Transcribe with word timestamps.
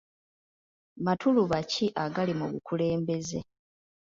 Matuluba 1.05 1.57
ki 1.71 1.85
agali 2.05 2.33
mu 2.39 2.45
bukulembeze? 2.51 3.39